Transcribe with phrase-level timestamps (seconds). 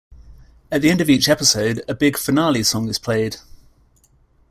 [0.71, 3.35] At the end of each episode, a big "finale" song is played.